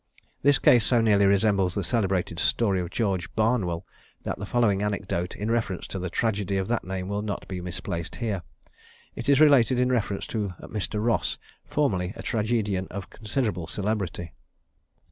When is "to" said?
5.89-5.99, 10.33-10.55